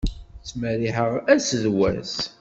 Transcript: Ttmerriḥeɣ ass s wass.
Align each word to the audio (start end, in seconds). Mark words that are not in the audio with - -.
Ttmerriḥeɣ 0.43 1.11
ass 1.33 1.49
s 1.63 1.65
wass. 1.77 2.15